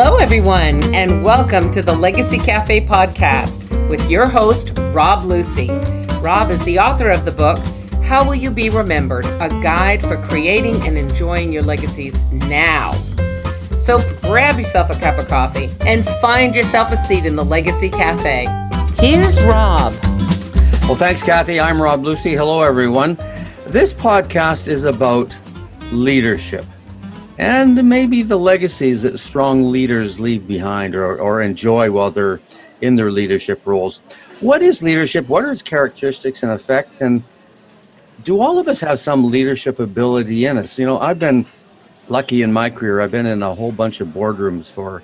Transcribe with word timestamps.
Hello, 0.00 0.14
everyone, 0.18 0.94
and 0.94 1.24
welcome 1.24 1.72
to 1.72 1.82
the 1.82 1.92
Legacy 1.92 2.38
Cafe 2.38 2.86
podcast 2.86 3.68
with 3.88 4.08
your 4.08 4.28
host, 4.28 4.70
Rob 4.92 5.24
Lucey. 5.24 5.70
Rob 6.20 6.52
is 6.52 6.62
the 6.62 6.78
author 6.78 7.10
of 7.10 7.24
the 7.24 7.32
book, 7.32 7.58
How 8.04 8.24
Will 8.24 8.36
You 8.36 8.52
Be 8.52 8.70
Remembered? 8.70 9.26
A 9.26 9.48
Guide 9.48 10.00
for 10.00 10.16
Creating 10.16 10.76
and 10.86 10.96
Enjoying 10.96 11.52
Your 11.52 11.64
Legacies 11.64 12.22
Now. 12.30 12.92
So 13.76 13.98
grab 14.22 14.56
yourself 14.56 14.88
a 14.90 14.94
cup 15.00 15.18
of 15.18 15.26
coffee 15.26 15.68
and 15.80 16.04
find 16.20 16.54
yourself 16.54 16.92
a 16.92 16.96
seat 16.96 17.26
in 17.26 17.34
the 17.34 17.44
Legacy 17.44 17.90
Cafe. 17.90 18.46
Here's 19.00 19.42
Rob. 19.42 19.92
Well, 20.82 20.94
thanks, 20.94 21.24
Kathy. 21.24 21.58
I'm 21.58 21.82
Rob 21.82 22.04
Lucey. 22.04 22.36
Hello, 22.36 22.62
everyone. 22.62 23.16
This 23.66 23.94
podcast 23.94 24.68
is 24.68 24.84
about 24.84 25.36
leadership 25.90 26.66
and 27.38 27.88
maybe 27.88 28.22
the 28.22 28.38
legacies 28.38 29.02
that 29.02 29.18
strong 29.18 29.70
leaders 29.70 30.18
leave 30.18 30.46
behind 30.46 30.96
or, 30.96 31.20
or 31.20 31.40
enjoy 31.40 31.90
while 31.90 32.10
they're 32.10 32.40
in 32.80 32.96
their 32.96 33.12
leadership 33.12 33.64
roles. 33.64 33.98
What 34.40 34.60
is 34.60 34.82
leadership? 34.82 35.28
What 35.28 35.44
are 35.44 35.52
its 35.52 35.62
characteristics 35.62 36.42
and 36.42 36.52
effect? 36.52 37.00
And 37.00 37.22
do 38.24 38.40
all 38.40 38.58
of 38.58 38.66
us 38.66 38.80
have 38.80 38.98
some 38.98 39.30
leadership 39.30 39.78
ability 39.78 40.46
in 40.46 40.58
us? 40.58 40.78
You 40.78 40.86
know, 40.86 40.98
I've 40.98 41.18
been 41.20 41.46
lucky 42.08 42.42
in 42.42 42.52
my 42.52 42.70
career. 42.70 43.00
I've 43.00 43.12
been 43.12 43.26
in 43.26 43.42
a 43.42 43.54
whole 43.54 43.72
bunch 43.72 44.00
of 44.00 44.08
boardrooms 44.08 44.66
for 44.66 45.02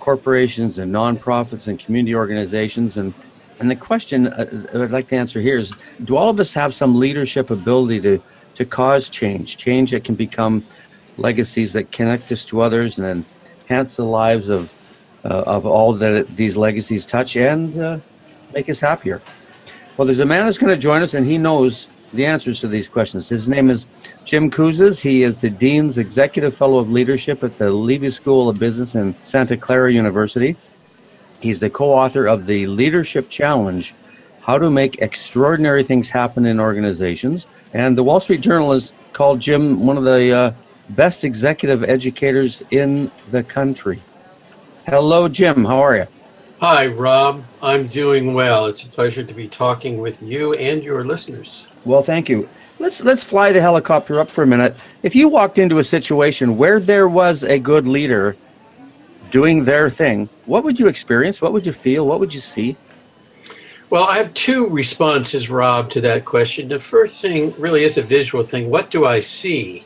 corporations 0.00 0.78
and 0.78 0.92
nonprofits 0.92 1.68
and 1.68 1.78
community 1.78 2.14
organizations. 2.14 2.96
And, 2.96 3.14
and 3.60 3.70
the 3.70 3.76
question 3.76 4.28
uh, 4.28 4.66
I'd 4.74 4.90
like 4.90 5.08
to 5.08 5.16
answer 5.16 5.40
here 5.40 5.58
is 5.58 5.78
do 6.04 6.16
all 6.16 6.30
of 6.30 6.40
us 6.40 6.52
have 6.54 6.74
some 6.74 6.98
leadership 6.98 7.50
ability 7.50 8.00
to, 8.02 8.22
to 8.56 8.64
cause 8.64 9.08
change, 9.08 9.56
change 9.56 9.92
that 9.92 10.04
can 10.04 10.14
become 10.16 10.64
legacies 11.16 11.72
that 11.72 11.92
connect 11.92 12.30
us 12.32 12.44
to 12.46 12.60
others 12.60 12.98
and 12.98 13.24
enhance 13.62 13.96
the 13.96 14.04
lives 14.04 14.48
of, 14.48 14.72
uh, 15.24 15.28
of 15.28 15.66
all 15.66 15.92
that 15.94 16.36
these 16.36 16.56
legacies 16.56 17.06
touch 17.06 17.36
and 17.36 17.78
uh, 17.78 17.98
make 18.52 18.68
us 18.68 18.80
happier? 18.80 19.20
Well, 19.96 20.06
there's 20.06 20.20
a 20.20 20.26
man 20.26 20.44
that's 20.44 20.58
going 20.58 20.74
to 20.74 20.80
join 20.80 21.02
us, 21.02 21.14
and 21.14 21.26
he 21.26 21.38
knows 21.38 21.88
the 22.12 22.26
answers 22.26 22.60
to 22.60 22.68
these 22.68 22.88
questions. 22.88 23.28
His 23.28 23.48
name 23.48 23.70
is 23.70 23.86
Jim 24.24 24.50
Kouzes. 24.50 25.00
He 25.00 25.22
is 25.22 25.38
the 25.38 25.50
Dean's 25.50 25.98
Executive 25.98 26.56
Fellow 26.56 26.78
of 26.78 26.90
Leadership 26.90 27.42
at 27.42 27.58
the 27.58 27.66
Leavey 27.66 28.12
School 28.12 28.48
of 28.48 28.58
Business 28.58 28.94
in 28.94 29.14
Santa 29.24 29.56
Clara 29.56 29.92
University. 29.92 30.56
He's 31.40 31.60
the 31.60 31.70
co 31.70 31.92
author 31.92 32.26
of 32.26 32.46
the 32.46 32.66
Leadership 32.66 33.28
Challenge 33.28 33.94
How 34.42 34.58
to 34.58 34.70
Make 34.70 35.00
Extraordinary 35.00 35.84
Things 35.84 36.10
Happen 36.10 36.46
in 36.46 36.60
Organizations. 36.60 37.46
And 37.72 37.96
the 37.96 38.02
Wall 38.02 38.20
Street 38.20 38.40
Journal 38.40 38.72
has 38.72 38.92
called 39.12 39.40
Jim 39.40 39.86
one 39.86 39.96
of 39.96 40.04
the 40.04 40.36
uh, 40.36 40.52
best 40.88 41.24
executive 41.24 41.82
educators 41.84 42.62
in 42.70 43.10
the 43.30 43.42
country. 43.42 44.00
Hello, 44.86 45.28
Jim. 45.28 45.64
How 45.64 45.78
are 45.78 45.96
you? 45.96 46.06
Hi, 46.60 46.86
Rob. 46.86 47.44
I'm 47.62 47.86
doing 47.86 48.32
well. 48.32 48.66
It's 48.66 48.82
a 48.82 48.88
pleasure 48.88 49.22
to 49.22 49.34
be 49.34 49.48
talking 49.48 49.98
with 49.98 50.22
you 50.22 50.54
and 50.54 50.82
your 50.82 51.04
listeners. 51.04 51.66
Well, 51.84 52.02
thank 52.02 52.28
you. 52.28 52.48
Let's 52.78 53.02
let's 53.02 53.24
fly 53.24 53.52
the 53.52 53.60
helicopter 53.60 54.20
up 54.20 54.30
for 54.30 54.42
a 54.42 54.46
minute. 54.46 54.76
If 55.02 55.14
you 55.14 55.28
walked 55.28 55.58
into 55.58 55.78
a 55.78 55.84
situation 55.84 56.56
where 56.56 56.78
there 56.78 57.08
was 57.08 57.42
a 57.42 57.58
good 57.58 57.86
leader 57.86 58.36
doing 59.30 59.64
their 59.64 59.90
thing, 59.90 60.28
what 60.44 60.64
would 60.64 60.78
you 60.78 60.86
experience? 60.86 61.42
What 61.42 61.52
would 61.52 61.66
you 61.66 61.72
feel? 61.72 62.06
What 62.06 62.20
would 62.20 62.32
you 62.32 62.40
see? 62.40 62.76
Well, 63.88 64.04
I 64.04 64.18
have 64.18 64.34
two 64.34 64.66
responses, 64.66 65.48
Rob, 65.48 65.90
to 65.90 66.00
that 66.00 66.24
question. 66.24 66.68
The 66.68 66.78
first 66.80 67.20
thing 67.20 67.54
really 67.56 67.84
is 67.84 67.98
a 67.98 68.02
visual 68.02 68.42
thing. 68.44 68.68
What 68.68 68.90
do 68.90 69.06
I 69.06 69.20
see? 69.20 69.84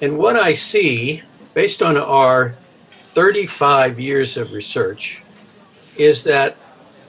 And 0.00 0.16
what 0.16 0.36
I 0.36 0.54
see, 0.54 1.22
based 1.54 1.82
on 1.82 1.96
our 1.96 2.54
35 2.90 4.00
years 4.00 4.36
of 4.36 4.52
research, 4.52 5.22
is 5.96 6.24
that 6.24 6.56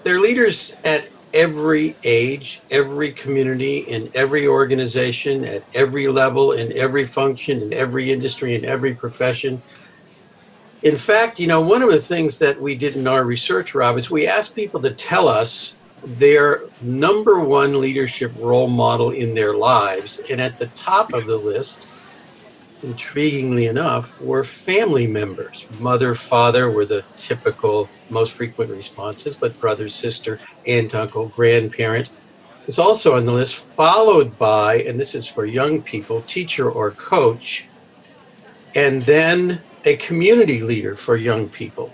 there 0.03 0.15
are 0.15 0.19
leaders 0.19 0.75
at 0.83 1.07
every 1.33 1.95
age, 2.03 2.61
every 2.69 3.11
community, 3.13 3.79
in 3.79 4.11
every 4.13 4.47
organization, 4.47 5.45
at 5.45 5.63
every 5.73 6.07
level, 6.07 6.51
in 6.51 6.75
every 6.77 7.05
function, 7.05 7.61
in 7.61 7.73
every 7.73 8.11
industry, 8.11 8.55
in 8.55 8.65
every 8.65 8.93
profession. 8.93 9.61
In 10.83 10.97
fact, 10.97 11.39
you 11.39 11.47
know, 11.47 11.61
one 11.61 11.81
of 11.83 11.91
the 11.91 11.99
things 11.99 12.39
that 12.39 12.59
we 12.59 12.75
did 12.75 12.95
in 12.97 13.07
our 13.07 13.23
research, 13.23 13.73
Rob, 13.75 13.97
is 13.97 14.11
we 14.11 14.27
asked 14.27 14.55
people 14.55 14.81
to 14.81 14.93
tell 14.93 15.27
us 15.27 15.75
their 16.03 16.63
number 16.81 17.39
one 17.39 17.79
leadership 17.79 18.33
role 18.37 18.67
model 18.67 19.11
in 19.11 19.35
their 19.35 19.53
lives. 19.53 20.19
And 20.29 20.41
at 20.41 20.57
the 20.57 20.67
top 20.67 21.13
of 21.13 21.27
the 21.27 21.37
list, 21.37 21.85
intriguingly 22.83 23.69
enough, 23.69 24.19
were 24.21 24.43
family 24.43 25.07
members. 25.07 25.65
Mother, 25.79 26.15
father 26.15 26.69
were 26.69 26.85
the 26.85 27.03
typical, 27.17 27.89
most 28.09 28.33
frequent 28.33 28.71
responses, 28.71 29.35
but 29.35 29.59
brother, 29.59 29.89
sister, 29.89 30.39
aunt, 30.67 30.95
uncle, 30.95 31.27
grandparent 31.29 32.09
is 32.67 32.79
also 32.79 33.15
on 33.15 33.25
the 33.25 33.31
list, 33.31 33.55
followed 33.55 34.37
by, 34.37 34.81
and 34.83 34.99
this 34.99 35.15
is 35.15 35.27
for 35.27 35.45
young 35.45 35.81
people, 35.81 36.21
teacher 36.23 36.69
or 36.69 36.91
coach, 36.91 37.67
and 38.75 39.01
then 39.03 39.61
a 39.85 39.95
community 39.97 40.61
leader 40.61 40.95
for 40.95 41.17
young 41.17 41.49
people. 41.49 41.93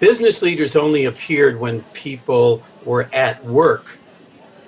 Business 0.00 0.42
leaders 0.42 0.76
only 0.76 1.06
appeared 1.06 1.58
when 1.58 1.82
people 1.92 2.62
were 2.84 3.08
at 3.12 3.44
work. 3.44 3.98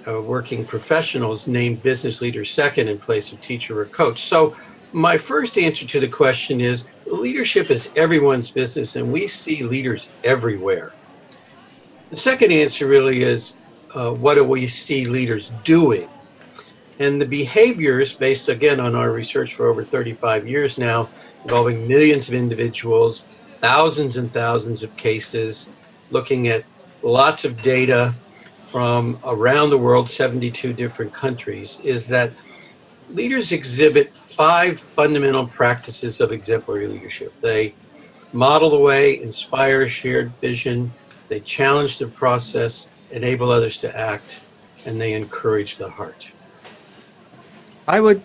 Uh, 0.09 0.21
working 0.21 0.65
professionals 0.65 1.47
named 1.47 1.82
business 1.82 2.22
leader 2.22 2.44
second 2.44 2.88
in 2.88 2.98
place 2.98 3.32
of 3.32 3.41
teacher 3.42 3.78
or 3.78 3.84
coach. 3.84 4.22
So 4.22 4.56
my 4.93 5.17
first 5.17 5.56
answer 5.59 5.87
to 5.87 6.01
the 6.01 6.09
question 6.09 6.61
is 6.61 6.84
leadership 7.06 7.71
is 7.71 7.91
everyone's 7.97 8.51
business, 8.51 8.97
and 8.97 9.12
we 9.12 9.27
see 9.27 9.62
leaders 9.62 10.09
everywhere. 10.25 10.93
The 12.11 12.17
second 12.17 12.53
answer 12.53 12.87
really 12.87 13.23
is 13.23 13.55
uh, 13.95 14.12
what 14.12 14.34
do 14.34 14.45
we 14.45 14.67
see 14.67 15.05
leaders 15.05 15.53
doing? 15.65 16.09
And 16.99 17.21
the 17.21 17.27
behaviors, 17.27 18.12
based 18.15 18.49
again 18.49 18.78
on 18.78 18.95
our 18.95 19.11
research 19.11 19.55
for 19.55 19.67
over 19.67 19.83
35 19.84 20.47
years 20.47 20.77
now, 20.77 21.09
involving 21.45 21.89
millions 21.89 22.28
of 22.28 22.34
individuals, 22.34 23.28
thousands 23.61 24.17
and 24.17 24.31
thousands 24.31 24.83
of 24.83 24.95
cases, 24.97 25.72
looking 26.11 26.49
at 26.49 26.65
lots 27.03 27.45
of 27.45 27.62
data 27.62 28.15
from 28.65 29.19
around 29.25 29.71
the 29.71 29.78
world, 29.78 30.11
72 30.11 30.72
different 30.72 31.12
countries, 31.12 31.81
is 31.81 32.07
that 32.09 32.33
leaders 33.15 33.53
exhibit 33.53 34.15
five 34.15 34.78
fundamental 34.78 35.47
practices 35.47 36.21
of 36.21 36.32
exemplary 36.32 36.87
leadership. 36.87 37.32
They 37.41 37.75
model 38.32 38.71
the 38.71 38.78
way, 38.78 39.21
inspire 39.21 39.88
shared 39.88 40.32
vision, 40.34 40.93
they 41.28 41.41
challenge 41.41 41.98
the 41.98 42.06
process, 42.06 42.91
enable 43.10 43.50
others 43.50 43.78
to 43.78 43.97
act, 43.97 44.41
and 44.87 45.00
they 45.00 45.12
encourage 45.15 45.76
the 45.76 45.91
heart. 45.91 46.31
I 47.87 48.00
would, 48.00 48.22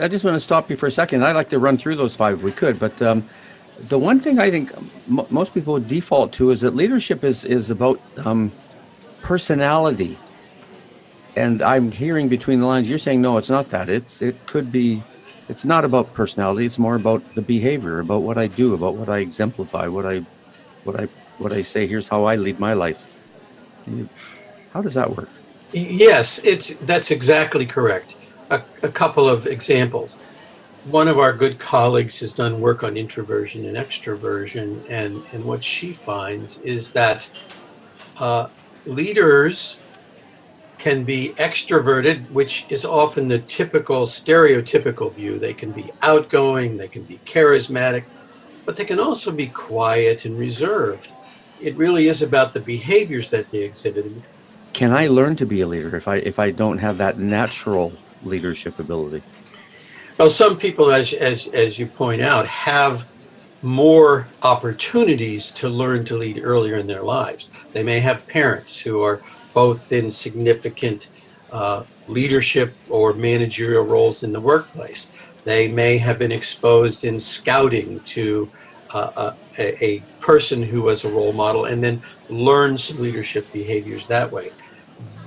I 0.00 0.08
just 0.08 0.24
want 0.24 0.34
to 0.34 0.40
stop 0.40 0.70
you 0.70 0.76
for 0.76 0.86
a 0.86 0.90
second. 0.90 1.24
I'd 1.24 1.36
like 1.36 1.50
to 1.50 1.58
run 1.58 1.76
through 1.76 1.96
those 1.96 2.16
five 2.16 2.38
if 2.38 2.42
we 2.42 2.52
could, 2.52 2.78
but 2.78 3.00
um, 3.02 3.28
the 3.88 3.98
one 3.98 4.20
thing 4.20 4.38
I 4.38 4.50
think 4.50 4.72
m- 4.74 5.26
most 5.30 5.52
people 5.52 5.78
default 5.78 6.32
to 6.34 6.50
is 6.50 6.62
that 6.62 6.74
leadership 6.74 7.22
is, 7.24 7.44
is 7.44 7.70
about 7.70 8.00
um, 8.24 8.52
personality 9.20 10.18
and 11.36 11.62
I'm 11.62 11.90
hearing 11.90 12.28
between 12.28 12.60
the 12.60 12.66
lines, 12.66 12.88
you're 12.88 12.98
saying 12.98 13.20
no, 13.20 13.36
it's 13.38 13.50
not 13.50 13.70
that. 13.70 13.88
It's 13.88 14.22
it 14.22 14.46
could 14.46 14.70
be, 14.70 15.02
it's 15.48 15.64
not 15.64 15.84
about 15.84 16.14
personality. 16.14 16.66
It's 16.66 16.78
more 16.78 16.94
about 16.94 17.22
the 17.34 17.42
behavior, 17.42 18.00
about 18.00 18.22
what 18.22 18.38
I 18.38 18.46
do, 18.46 18.74
about 18.74 18.94
what 18.94 19.08
I 19.08 19.18
exemplify, 19.18 19.88
what 19.88 20.06
I, 20.06 20.24
what 20.84 20.98
I, 20.98 21.08
what 21.38 21.52
I 21.52 21.62
say. 21.62 21.86
Here's 21.86 22.08
how 22.08 22.24
I 22.24 22.36
lead 22.36 22.60
my 22.60 22.72
life. 22.72 23.04
How 24.72 24.80
does 24.80 24.94
that 24.94 25.16
work? 25.16 25.28
Yes, 25.72 26.40
it's 26.44 26.74
that's 26.76 27.10
exactly 27.10 27.66
correct. 27.66 28.14
A, 28.50 28.62
a 28.82 28.88
couple 28.88 29.28
of 29.28 29.46
examples. 29.46 30.20
One 30.84 31.08
of 31.08 31.18
our 31.18 31.32
good 31.32 31.58
colleagues 31.58 32.20
has 32.20 32.34
done 32.34 32.60
work 32.60 32.84
on 32.84 32.96
introversion 32.96 33.64
and 33.64 33.76
extroversion, 33.76 34.88
and 34.88 35.24
and 35.32 35.44
what 35.44 35.64
she 35.64 35.92
finds 35.92 36.58
is 36.58 36.92
that 36.92 37.28
uh, 38.18 38.48
leaders 38.86 39.78
can 40.84 41.02
be 41.02 41.30
extroverted, 41.38 42.30
which 42.30 42.66
is 42.68 42.84
often 42.84 43.26
the 43.26 43.38
typical 43.38 44.02
stereotypical 44.02 45.10
view. 45.14 45.38
They 45.38 45.54
can 45.54 45.72
be 45.72 45.90
outgoing, 46.02 46.76
they 46.76 46.88
can 46.88 47.04
be 47.04 47.18
charismatic, 47.24 48.04
but 48.66 48.76
they 48.76 48.84
can 48.84 49.00
also 49.00 49.32
be 49.32 49.46
quiet 49.46 50.26
and 50.26 50.38
reserved. 50.38 51.08
It 51.58 51.74
really 51.76 52.08
is 52.08 52.20
about 52.20 52.52
the 52.52 52.60
behaviors 52.60 53.30
that 53.30 53.50
they 53.50 53.60
exhibit. 53.60 54.12
Can 54.74 54.92
I 54.92 55.06
learn 55.06 55.36
to 55.36 55.46
be 55.46 55.62
a 55.62 55.66
leader 55.66 55.96
if 55.96 56.06
I 56.06 56.16
if 56.16 56.38
I 56.38 56.50
don't 56.50 56.76
have 56.76 56.98
that 56.98 57.18
natural 57.18 57.94
leadership 58.22 58.78
ability? 58.78 59.22
Well, 60.18 60.28
some 60.28 60.58
people, 60.58 60.90
as 60.90 61.14
as 61.14 61.46
as 61.46 61.78
you 61.78 61.86
point 61.86 62.20
out, 62.20 62.46
have 62.46 63.08
more 63.62 64.28
opportunities 64.42 65.50
to 65.52 65.70
learn 65.70 66.04
to 66.04 66.18
lead 66.18 66.42
earlier 66.44 66.76
in 66.76 66.86
their 66.86 67.04
lives. 67.04 67.48
They 67.72 67.82
may 67.82 68.00
have 68.00 68.26
parents 68.26 68.78
who 68.78 69.00
are 69.00 69.22
both 69.54 69.92
in 69.92 70.10
significant 70.10 71.08
uh, 71.52 71.84
leadership 72.08 72.74
or 72.90 73.14
managerial 73.14 73.84
roles 73.84 74.22
in 74.22 74.32
the 74.32 74.40
workplace. 74.40 75.12
They 75.44 75.68
may 75.68 75.96
have 75.98 76.18
been 76.18 76.32
exposed 76.32 77.04
in 77.04 77.18
scouting 77.18 78.00
to 78.00 78.50
a, 78.94 79.34
a, 79.58 80.02
person 80.20 80.62
who 80.62 80.80
was 80.80 81.04
a 81.04 81.08
role 81.08 81.32
model 81.32 81.66
and 81.66 81.84
then 81.84 82.02
learns 82.30 82.98
leadership 82.98 83.46
behaviors 83.52 84.06
that 84.06 84.30
way. 84.30 84.50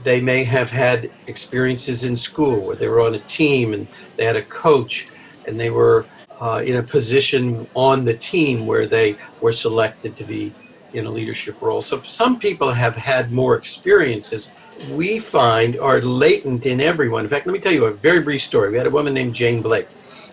They 0.04 0.22
may 0.22 0.44
have 0.44 0.72
had 0.72 1.12
experiences 1.28 2.04
in 2.04 2.18
school 2.18 2.62
where 2.62 2.76
they 2.76 2.88
were 2.88 3.02
on 3.02 3.14
a 3.14 3.20
team 3.20 3.74
and 3.74 3.88
they 4.16 4.26
had 4.26 4.36
a 4.36 4.42
coach 4.42 5.10
and 5.48 5.60
they 5.60 5.70
were 5.70 6.06
uh, 6.42 6.64
in 6.66 6.78
a 6.78 6.84
position 6.84 7.68
on 7.76 8.06
the 8.06 8.16
team 8.16 8.66
where 8.66 8.88
they 8.88 9.18
were 9.40 9.54
selected 9.54 10.16
to 10.18 10.24
be 10.24 10.54
in 10.94 11.06
a 11.06 11.10
leadership 11.10 11.62
role. 11.62 11.82
So 11.82 12.02
some 12.04 12.40
people 12.40 12.72
have 12.72 12.96
had 12.96 13.32
more 13.32 13.56
experiences 13.56 14.52
we 14.92 15.20
find 15.20 15.78
are 15.80 16.02
latent 16.02 16.66
in 16.66 16.80
everyone. 16.80 17.24
In 17.24 17.30
fact, 17.30 17.48
let 17.48 17.54
me 17.54 17.60
tell 17.60 17.74
you 17.74 17.86
a 17.86 17.92
very 17.92 18.22
brief 18.22 18.42
story. 18.42 18.72
We 18.72 18.78
had 18.78 18.88
a 18.88 18.92
woman 18.92 19.14
named 19.14 19.34
Jane 19.34 19.62
Blake. 19.62 19.88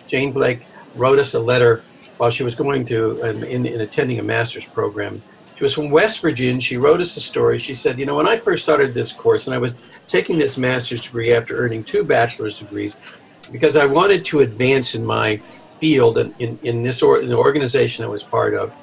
Jane 0.07 0.31
Blake 0.31 0.65
wrote 0.95 1.19
us 1.19 1.33
a 1.33 1.39
letter 1.39 1.83
while 2.17 2.29
she 2.29 2.43
was 2.43 2.55
going 2.55 2.85
to 2.85 3.21
um, 3.23 3.43
in, 3.43 3.65
in 3.65 3.81
attending 3.81 4.19
a 4.19 4.23
master's 4.23 4.67
program. 4.67 5.21
She 5.55 5.63
was 5.63 5.73
from 5.73 5.89
West 5.89 6.21
Virginia. 6.21 6.61
She 6.61 6.77
wrote 6.77 7.01
us 7.01 7.15
a 7.17 7.21
story. 7.21 7.59
She 7.59 7.73
said, 7.73 7.97
"You 7.97 8.05
know, 8.05 8.15
when 8.15 8.27
I 8.27 8.37
first 8.37 8.63
started 8.63 8.93
this 8.93 9.11
course, 9.11 9.47
and 9.47 9.55
I 9.55 9.57
was 9.57 9.73
taking 10.07 10.37
this 10.37 10.57
master's 10.57 11.01
degree 11.01 11.33
after 11.33 11.57
earning 11.57 11.83
two 11.83 12.03
bachelor's 12.03 12.59
degrees, 12.59 12.97
because 13.51 13.75
I 13.75 13.85
wanted 13.85 14.25
to 14.25 14.41
advance 14.41 14.95
in 14.95 15.05
my 15.05 15.37
field 15.79 16.17
and 16.17 16.33
in, 16.39 16.57
in 16.63 16.83
this 16.83 17.01
or, 17.01 17.21
in 17.21 17.27
the 17.27 17.37
organization 17.37 18.05
I 18.05 18.07
was 18.07 18.23
part 18.23 18.53
of, 18.53 18.73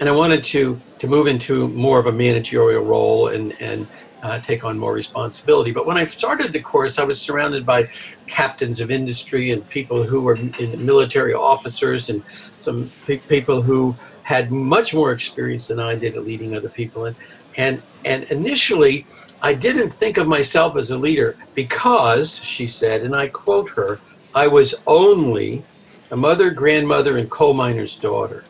and 0.00 0.08
I 0.08 0.12
wanted 0.12 0.44
to 0.44 0.80
to 0.98 1.06
move 1.06 1.26
into 1.26 1.68
more 1.68 1.98
of 1.98 2.06
a 2.06 2.12
managerial 2.12 2.84
role 2.84 3.28
and 3.28 3.60
and 3.60 3.86
uh, 4.24 4.38
take 4.40 4.64
on 4.64 4.78
more 4.78 4.94
responsibility. 4.94 5.70
But 5.70 5.86
when 5.86 5.98
I 5.98 6.04
started 6.06 6.52
the 6.52 6.60
course, 6.60 6.98
I 6.98 7.04
was 7.04 7.20
surrounded 7.20 7.66
by 7.66 7.90
captains 8.26 8.80
of 8.80 8.90
industry 8.90 9.50
and 9.50 9.68
people 9.68 10.02
who 10.02 10.22
were 10.22 10.36
in 10.36 10.84
military 10.84 11.34
officers 11.34 12.08
and 12.08 12.22
some 12.56 12.90
pe- 13.06 13.18
people 13.18 13.60
who 13.60 13.94
had 14.22 14.50
much 14.50 14.94
more 14.94 15.12
experience 15.12 15.66
than 15.66 15.78
I 15.78 15.94
did 15.94 16.16
at 16.16 16.24
leading 16.24 16.56
other 16.56 16.70
people. 16.70 17.04
And, 17.04 17.16
and, 17.58 17.82
and 18.06 18.24
initially, 18.30 19.06
I 19.42 19.52
didn't 19.52 19.90
think 19.90 20.16
of 20.16 20.26
myself 20.26 20.78
as 20.78 20.90
a 20.90 20.96
leader 20.96 21.36
because, 21.54 22.38
she 22.42 22.66
said, 22.66 23.02
and 23.02 23.14
I 23.14 23.28
quote 23.28 23.68
her, 23.70 24.00
I 24.34 24.48
was 24.48 24.74
only 24.86 25.62
a 26.10 26.16
mother, 26.16 26.50
grandmother, 26.50 27.18
and 27.18 27.30
coal 27.30 27.52
miner's 27.52 27.96
daughter. 27.98 28.44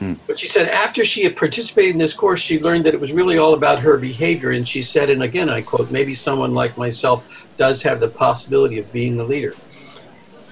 Hmm. 0.00 0.14
But 0.26 0.38
she 0.38 0.48
said 0.48 0.68
after 0.68 1.04
she 1.04 1.22
had 1.22 1.36
participated 1.36 1.92
in 1.92 1.98
this 1.98 2.14
course, 2.14 2.40
she 2.40 2.58
learned 2.58 2.84
that 2.86 2.94
it 2.94 3.00
was 3.00 3.12
really 3.12 3.36
all 3.36 3.52
about 3.52 3.78
her 3.80 3.98
behavior. 3.98 4.52
And 4.52 4.66
she 4.66 4.82
said, 4.82 5.10
and 5.10 5.22
again, 5.22 5.50
I 5.50 5.60
quote, 5.60 5.90
maybe 5.90 6.14
someone 6.14 6.54
like 6.54 6.76
myself 6.78 7.46
does 7.58 7.82
have 7.82 8.00
the 8.00 8.08
possibility 8.08 8.78
of 8.78 8.90
being 8.92 9.20
a 9.20 9.24
leader. 9.24 9.54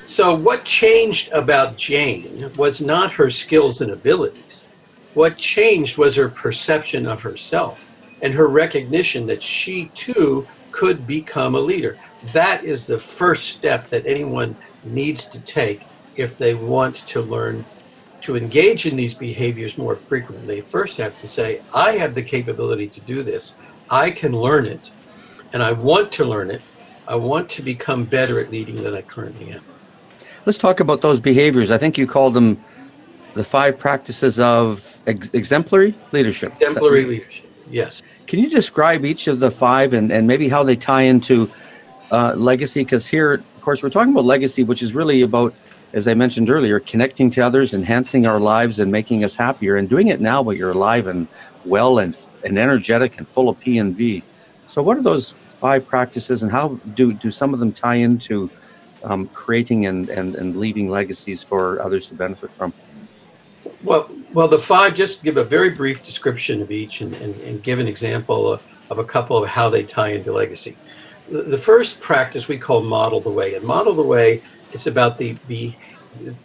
So, 0.04 0.34
what 0.34 0.64
changed 0.64 1.32
about 1.32 1.76
Jane 1.76 2.52
was 2.56 2.80
not 2.80 3.12
her 3.14 3.30
skills 3.30 3.80
and 3.80 3.90
abilities. 3.90 4.66
What 5.14 5.36
changed 5.36 5.98
was 5.98 6.16
her 6.16 6.28
perception 6.28 7.06
of 7.06 7.22
herself 7.22 7.86
and 8.22 8.34
her 8.34 8.48
recognition 8.48 9.26
that 9.26 9.42
she 9.42 9.86
too 9.94 10.46
could 10.70 11.06
become 11.06 11.54
a 11.54 11.60
leader. 11.60 11.98
That 12.32 12.64
is 12.64 12.86
the 12.86 12.98
first 12.98 13.50
step 13.50 13.88
that 13.90 14.06
anyone 14.06 14.56
needs 14.84 15.24
to 15.26 15.40
take 15.40 15.86
if 16.16 16.36
they 16.36 16.54
want 16.54 16.96
to 17.08 17.20
learn 17.20 17.64
to 18.28 18.36
engage 18.36 18.84
in 18.84 18.94
these 18.94 19.14
behaviors 19.14 19.78
more 19.78 19.96
frequently, 19.96 20.60
first 20.60 20.98
have 20.98 21.16
to 21.16 21.26
say, 21.26 21.62
I 21.72 21.92
have 21.92 22.14
the 22.14 22.22
capability 22.22 22.86
to 22.88 23.00
do 23.00 23.22
this. 23.22 23.56
I 23.88 24.10
can 24.10 24.32
learn 24.32 24.66
it, 24.66 24.80
and 25.54 25.62
I 25.62 25.72
want 25.72 26.12
to 26.12 26.26
learn 26.26 26.50
it. 26.50 26.60
I 27.08 27.14
want 27.14 27.48
to 27.48 27.62
become 27.62 28.04
better 28.04 28.38
at 28.38 28.50
leading 28.50 28.82
than 28.82 28.94
I 28.94 29.00
currently 29.00 29.52
am. 29.52 29.62
Let's 30.44 30.58
talk 30.58 30.80
about 30.80 31.00
those 31.00 31.20
behaviors. 31.20 31.70
I 31.70 31.78
think 31.78 31.96
you 31.96 32.06
called 32.06 32.34
them 32.34 32.62
the 33.32 33.44
five 33.44 33.78
practices 33.78 34.38
of 34.38 34.98
ex- 35.06 35.32
exemplary 35.32 35.94
leadership. 36.12 36.50
Exemplary 36.52 37.06
leadership, 37.06 37.46
yes. 37.70 38.02
Can 38.26 38.40
you 38.40 38.50
describe 38.50 39.06
each 39.06 39.26
of 39.26 39.40
the 39.40 39.50
five 39.50 39.94
and, 39.94 40.12
and 40.12 40.26
maybe 40.26 40.50
how 40.50 40.62
they 40.62 40.76
tie 40.76 41.04
into 41.04 41.50
uh, 42.12 42.34
legacy? 42.34 42.84
Because 42.84 43.06
here, 43.06 43.32
of 43.32 43.60
course, 43.62 43.82
we're 43.82 43.88
talking 43.88 44.12
about 44.12 44.26
legacy, 44.26 44.64
which 44.64 44.82
is 44.82 44.92
really 44.92 45.22
about 45.22 45.54
as 45.92 46.06
I 46.06 46.14
mentioned 46.14 46.50
earlier, 46.50 46.80
connecting 46.80 47.30
to 47.30 47.40
others, 47.40 47.72
enhancing 47.72 48.26
our 48.26 48.38
lives, 48.38 48.78
and 48.78 48.92
making 48.92 49.24
us 49.24 49.36
happier, 49.36 49.76
and 49.76 49.88
doing 49.88 50.08
it 50.08 50.20
now 50.20 50.42
while 50.42 50.54
you're 50.54 50.72
alive 50.72 51.06
and 51.06 51.28
well 51.64 51.98
and, 51.98 52.16
and 52.44 52.58
energetic 52.58 53.18
and 53.18 53.26
full 53.26 53.48
of 53.48 53.58
P 53.60 53.78
and 53.78 53.96
V. 53.96 54.22
So, 54.66 54.82
what 54.82 54.98
are 54.98 55.02
those 55.02 55.32
five 55.60 55.86
practices, 55.86 56.42
and 56.42 56.52
how 56.52 56.78
do, 56.94 57.12
do 57.12 57.30
some 57.30 57.54
of 57.54 57.60
them 57.60 57.72
tie 57.72 57.96
into 57.96 58.50
um, 59.02 59.28
creating 59.28 59.86
and, 59.86 60.08
and, 60.08 60.34
and 60.34 60.56
leaving 60.56 60.88
legacies 60.88 61.42
for 61.42 61.80
others 61.82 62.08
to 62.08 62.14
benefit 62.14 62.50
from? 62.52 62.72
Well, 63.82 64.10
well, 64.32 64.48
the 64.48 64.58
five, 64.58 64.94
just 64.94 65.24
give 65.24 65.36
a 65.36 65.44
very 65.44 65.70
brief 65.70 66.02
description 66.02 66.60
of 66.60 66.70
each 66.70 67.00
and, 67.00 67.14
and, 67.14 67.34
and 67.40 67.62
give 67.62 67.78
an 67.78 67.88
example 67.88 68.52
of, 68.52 68.62
of, 68.90 68.98
a 68.98 69.04
couple 69.04 69.42
of 69.42 69.48
how 69.48 69.70
they 69.70 69.84
tie 69.84 70.10
into 70.10 70.32
legacy. 70.32 70.76
The, 71.30 71.42
the 71.42 71.58
first 71.58 72.00
practice 72.00 72.48
we 72.48 72.58
call 72.58 72.82
model 72.82 73.20
the 73.20 73.30
way, 73.30 73.54
and 73.54 73.64
model 73.64 73.94
the 73.94 74.02
way 74.02 74.42
it's 74.72 74.86
about 74.86 75.18
the, 75.18 75.36
the 75.48 75.72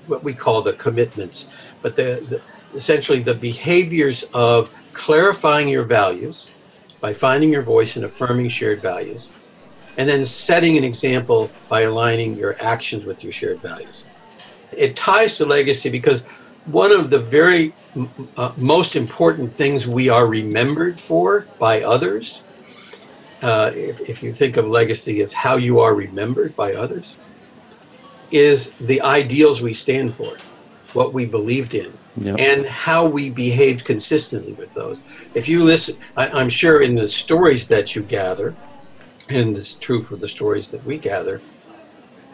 what 0.08 0.24
we 0.24 0.34
call 0.34 0.62
the 0.62 0.74
commitments, 0.74 1.52
but 1.81 1.96
the, 1.96 2.25
the 2.30 2.42
essentially 2.78 3.22
the 3.22 3.34
behaviors 3.34 4.24
of 4.34 4.72
clarifying 4.94 5.70
your 5.70 5.84
values 5.84 6.50
by 7.00 7.14
finding 7.14 7.52
your 7.52 7.62
voice 7.62 7.96
and 7.96 8.06
affirming 8.06 8.50
shared 8.50 8.81
values, 8.81 9.34
and 9.98 10.08
then 10.08 10.25
setting 10.25 10.78
an 10.78 10.84
example 10.84 11.50
by 11.70 11.81
aligning 11.81 12.36
your 12.36 12.56
actions 12.62 13.06
with 13.06 13.24
your 13.24 13.31
shared 13.31 13.60
values. 13.60 14.06
It 14.72 14.96
ties 14.96 15.38
to 15.38 15.46
legacy 15.46 15.90
because 15.90 16.24
one 16.66 16.92
of 16.92 17.10
the 17.10 17.20
very 17.20 17.74
uh, 18.38 18.54
most 18.56 18.96
important 18.96 19.52
things 19.52 19.88
we 19.88 20.10
are 20.10 20.28
remembered 20.28 21.00
for 21.00 21.46
by 21.60 21.81
others, 21.81 22.42
uh, 23.42 23.72
if, 23.75 24.00
if 24.10 24.24
you 24.24 24.34
think 24.34 24.56
of 24.56 24.66
legacy 24.66 25.22
as 25.22 25.34
how 25.34 25.58
you 25.58 25.80
are 25.81 25.94
remembered 25.94 26.56
by 26.56 26.74
others, 26.74 27.16
is 28.34 28.74
the 28.74 29.02
ideals 29.02 29.62
we 29.62 29.74
stand 29.74 30.14
for, 30.14 30.36
what 30.94 31.14
we 31.14 31.26
believed 31.26 31.76
in, 31.76 31.94
yep. 32.18 32.40
and 32.40 32.66
how 32.66 33.06
we 33.06 33.30
behaved 33.30 33.86
consistently 33.86 34.54
with 34.54 34.74
those. 34.74 35.04
If 35.36 35.48
you 35.48 35.64
listen, 35.64 35.98
I, 36.18 36.42
am 36.42 36.50
sure 36.50 36.82
in 36.82 36.96
the 36.96 37.08
stories 37.08 37.68
that 37.68 37.96
you 37.96 38.02
gather, 38.02 38.56
and 39.30 39.56
it's 39.56 39.76
true 39.76 40.02
for 40.02 40.16
the 40.16 40.28
stories 40.28 40.72
that 40.72 40.84
we 40.84 40.98
gather, 40.98 41.42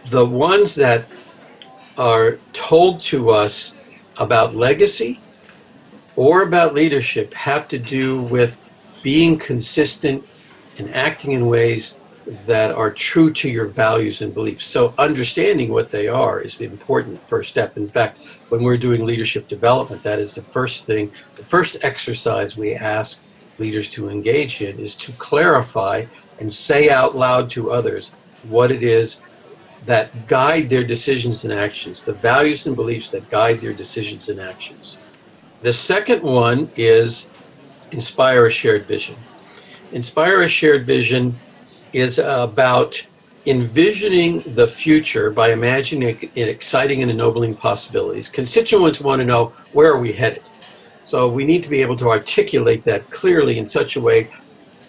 the 0.09 0.25
ones 0.25 0.73
that 0.75 1.05
are 1.97 2.39
told 2.53 3.01
to 3.01 3.29
us 3.29 3.75
about 4.17 4.55
legacy 4.55 5.19
or 6.15 6.43
about 6.43 6.73
leadership 6.73 7.33
have 7.33 7.67
to 7.67 7.77
do 7.77 8.21
with 8.21 8.63
being 9.03 9.37
consistent 9.37 10.25
and 10.77 10.93
acting 10.95 11.33
in 11.33 11.45
ways 11.47 11.97
that 12.45 12.71
are 12.71 12.91
true 12.91 13.31
to 13.33 13.49
your 13.49 13.67
values 13.67 14.21
and 14.21 14.33
beliefs. 14.33 14.65
So, 14.65 14.93
understanding 14.97 15.71
what 15.71 15.91
they 15.91 16.07
are 16.07 16.39
is 16.41 16.57
the 16.57 16.65
important 16.65 17.21
first 17.23 17.49
step. 17.49 17.75
In 17.75 17.89
fact, 17.89 18.19
when 18.49 18.63
we're 18.63 18.77
doing 18.77 19.05
leadership 19.05 19.47
development, 19.47 20.03
that 20.03 20.19
is 20.19 20.35
the 20.35 20.41
first 20.41 20.85
thing, 20.85 21.11
the 21.37 21.43
first 21.43 21.83
exercise 21.83 22.55
we 22.55 22.75
ask 22.75 23.23
leaders 23.57 23.89
to 23.91 24.09
engage 24.09 24.61
in 24.61 24.79
is 24.79 24.95
to 24.95 25.11
clarify 25.13 26.05
and 26.39 26.53
say 26.53 26.89
out 26.89 27.15
loud 27.15 27.49
to 27.51 27.71
others 27.71 28.11
what 28.43 28.71
it 28.71 28.83
is 28.83 29.17
that 29.85 30.27
guide 30.27 30.69
their 30.69 30.83
decisions 30.83 31.43
and 31.45 31.53
actions, 31.53 32.03
the 32.03 32.13
values 32.13 32.67
and 32.67 32.75
beliefs 32.75 33.09
that 33.09 33.29
guide 33.29 33.57
their 33.57 33.73
decisions 33.73 34.29
and 34.29 34.39
actions. 34.39 34.97
The 35.61 35.73
second 35.73 36.21
one 36.21 36.69
is 36.75 37.29
inspire 37.91 38.45
a 38.45 38.51
shared 38.51 38.83
vision. 38.83 39.15
Inspire 39.91 40.43
a 40.43 40.47
shared 40.47 40.85
vision 40.85 41.39
is 41.93 42.19
about 42.19 43.05
envisioning 43.45 44.43
the 44.53 44.67
future 44.67 45.31
by 45.31 45.51
imagining 45.51 46.29
exciting 46.35 47.01
and 47.01 47.09
ennobling 47.09 47.55
possibilities. 47.55 48.29
Constituents 48.29 48.99
want 48.99 49.21
to 49.21 49.25
know 49.25 49.47
where 49.73 49.93
are 49.93 49.99
we 49.99 50.11
headed. 50.11 50.43
So 51.03 51.27
we 51.27 51.45
need 51.45 51.63
to 51.63 51.69
be 51.69 51.81
able 51.81 51.95
to 51.97 52.09
articulate 52.09 52.83
that 52.83 53.09
clearly 53.09 53.57
in 53.57 53.67
such 53.67 53.95
a 53.95 54.01
way 54.01 54.29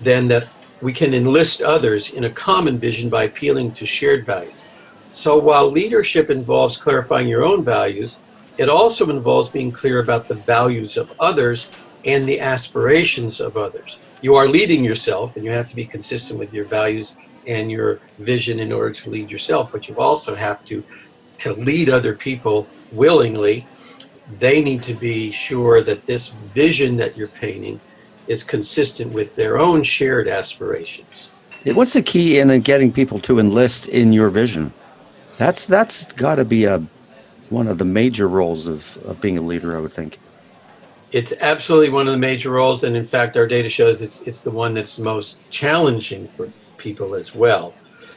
then 0.01 0.29
that 0.29 0.49
we 0.83 0.93
can 0.93 1.15
enlist 1.15 1.63
others 1.63 2.13
in 2.13 2.25
a 2.25 2.31
common 2.31 2.79
vision 2.79 3.09
by 3.09 3.25
appealing 3.25 3.73
to 3.73 3.87
shared 3.87 4.25
values. 4.25 4.65
So 5.13 5.39
while 5.39 5.71
leadership 5.71 6.31
involves 6.31 6.77
clarifying 6.77 7.29
your 7.29 7.45
own 7.45 7.63
values, 7.63 8.19
it 8.59 8.69
also 8.69 9.09
involves 9.11 9.49
being 9.49 9.73
clear 9.73 10.01
about 10.01 10.29
the 10.29 10.35
values 10.35 10.97
of 10.97 11.13
others 11.21 11.71
and 12.05 12.27
the 12.29 12.41
aspirations 12.41 13.41
of 13.41 13.57
others 13.57 13.99
you 14.23 14.35
are 14.35 14.47
leading 14.47 14.85
yourself 14.85 15.37
and 15.37 15.45
you 15.45 15.51
have 15.51 15.69
to 15.69 15.77
be 15.77 15.85
consistent 15.85 16.39
with 16.39 16.53
your 16.53 16.65
values 16.65 17.17
and 17.47 17.71
your 17.71 18.01
vision 18.19 18.59
in 18.59 18.71
order 18.73 18.93
to 18.93 19.11
lead 19.11 19.31
yourself 19.31 19.73
but 19.73 19.89
you 19.89 19.99
also 19.99 20.35
have 20.35 20.65
to 20.65 20.85
to 21.41 21.55
lead 21.55 21.89
other 21.89 22.15
people 22.15 22.69
willingly. 22.93 23.67
They 24.39 24.63
need 24.63 24.83
to 24.85 24.95
be 24.95 25.31
sure 25.33 25.83
that 25.83 26.07
this 26.07 26.29
vision 26.55 26.97
that 26.97 27.17
you're 27.17 27.29
painting 27.29 27.81
is 28.29 28.45
consistent 28.45 29.13
with 29.13 29.35
their 29.35 29.59
own 29.59 29.83
shared 29.83 30.29
aspirations. 30.29 31.31
What's 31.65 31.95
the 31.95 32.03
key 32.03 32.39
in 32.39 32.61
getting 32.61 32.93
people 32.93 33.19
to 33.21 33.39
enlist 33.39 33.89
in 33.89 34.13
your 34.13 34.29
vision? 34.29 34.73
That's 35.39 35.65
that's 35.65 36.13
got 36.13 36.37
to 36.37 36.45
be 36.45 36.65
a 36.65 36.83
one 37.49 37.67
of 37.67 37.79
the 37.79 37.85
major 37.85 38.29
roles 38.29 38.67
of, 38.67 38.97
of 38.99 39.21
being 39.21 39.37
a 39.37 39.43
leader, 39.43 39.77
I 39.77 39.81
would 39.81 39.93
think. 39.93 40.21
It's 41.13 41.33
absolutely 41.41 41.91
one 41.91 42.07
of 42.07 42.13
the 42.13 42.19
major 42.19 42.51
roles, 42.51 42.85
and 42.85 42.97
in 42.97 43.05
fact, 43.05 43.37
our 43.37 43.47
data 43.47 43.69
shows 43.69 44.01
it's 44.01 44.23
it's 44.23 44.43
the 44.43 44.51
one 44.51 44.75
that's 44.75 44.99
most 44.99 45.41
challenging 45.51 46.29
for 46.29 46.49
people 46.77 47.15
as 47.15 47.35
well, 47.35 47.75